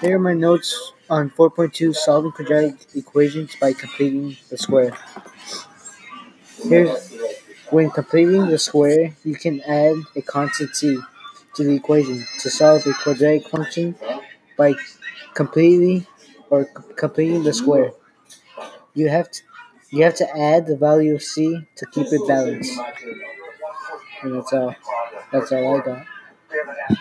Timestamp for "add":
9.62-9.96, 20.38-20.66